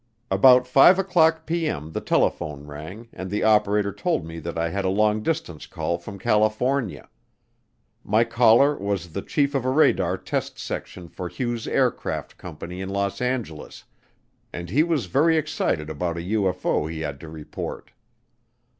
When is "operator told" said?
3.43-4.25